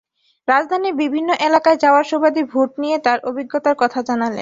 রাজধানীর 0.47 0.95
বিভিন্ন 0.95 1.29
এলাকায় 1.47 1.81
যাওয়ার 1.83 2.05
সুবাদে 2.05 2.41
ভোট 2.43 2.71
নিয়ে 2.79 2.97
তাঁর 3.05 3.19
অভিজ্ঞতার 3.29 3.75
কথা 3.81 3.99
জানালেন। 4.07 4.39